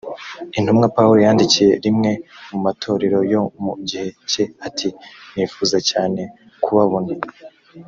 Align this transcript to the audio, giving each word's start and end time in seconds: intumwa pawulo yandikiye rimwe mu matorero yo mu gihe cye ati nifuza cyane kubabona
intumwa 0.57 0.85
pawulo 0.95 1.19
yandikiye 1.27 1.71
rimwe 1.85 2.11
mu 2.49 2.57
matorero 2.65 3.19
yo 3.33 3.41
mu 3.63 3.73
gihe 3.87 4.07
cye 4.31 4.43
ati 4.67 4.87
nifuza 5.33 5.77
cyane 5.89 6.21
kubabona 6.63 7.13